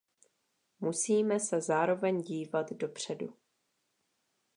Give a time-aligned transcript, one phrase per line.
[0.79, 3.33] Musíme se zároveň dívat dopředu.